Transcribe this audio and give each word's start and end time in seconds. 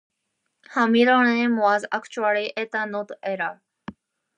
Her 0.71 0.87
middle 0.87 1.21
name 1.21 1.57
was 1.57 1.85
actually 1.91 2.57
"Etta" 2.57 2.87
not 2.87 3.11
Ella. 3.21 3.61